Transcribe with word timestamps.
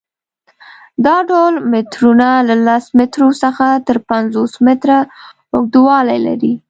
دا 1.05 1.17
ډول 1.29 1.53
مترونه 1.71 2.27
له 2.47 2.55
لس 2.67 2.85
مترو 2.97 3.29
څخه 3.43 3.65
تر 3.87 3.97
پنځوس 4.09 4.51
متره 4.65 4.97
اوږدوالی 5.53 6.19
لري. 6.27 6.53